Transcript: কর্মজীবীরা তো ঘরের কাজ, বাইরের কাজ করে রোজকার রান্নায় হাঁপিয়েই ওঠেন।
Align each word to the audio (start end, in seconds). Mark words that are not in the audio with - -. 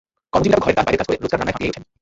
কর্মজীবীরা 0.31 0.57
তো 0.59 0.63
ঘরের 0.63 0.75
কাজ, 0.77 0.85
বাইরের 0.85 0.99
কাজ 1.01 1.07
করে 1.09 1.21
রোজকার 1.21 1.37
রান্নায় 1.39 1.53
হাঁপিয়েই 1.55 1.71
ওঠেন। 1.71 1.83